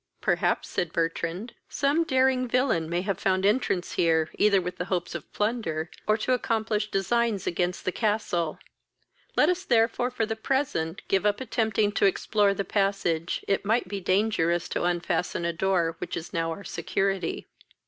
[0.19, 5.13] "Perhaps (said Bertrand) some daring villain may have found entrance here, either with the hopes
[5.13, 8.57] of plunder, or to accomplish designs against the castle;
[9.35, 13.87] let us therefore, for the present, give up attempting to explore the passage; it might
[13.87, 17.45] be dangerous to unfasten a door which is now our security."